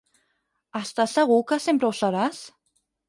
Estàs 0.79 1.13
segur 1.19 1.37
que 1.51 1.59
sempre 1.67 1.91
ho 1.91 1.93
seràs? 2.03 2.41